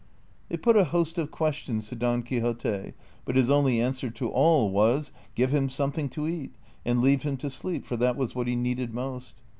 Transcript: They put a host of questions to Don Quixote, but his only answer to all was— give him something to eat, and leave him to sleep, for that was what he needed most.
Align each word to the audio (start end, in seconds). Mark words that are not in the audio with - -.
They 0.49 0.57
put 0.57 0.75
a 0.77 0.85
host 0.85 1.19
of 1.19 1.29
questions 1.29 1.89
to 1.89 1.95
Don 1.95 2.23
Quixote, 2.23 2.93
but 3.23 3.35
his 3.35 3.51
only 3.51 3.79
answer 3.79 4.09
to 4.09 4.29
all 4.29 4.71
was— 4.71 5.11
give 5.35 5.51
him 5.51 5.69
something 5.69 6.09
to 6.09 6.27
eat, 6.27 6.55
and 6.83 7.01
leave 7.03 7.21
him 7.21 7.37
to 7.37 7.51
sleep, 7.51 7.85
for 7.85 7.97
that 7.97 8.17
was 8.17 8.33
what 8.33 8.47
he 8.47 8.55
needed 8.55 8.95
most. 8.95 9.35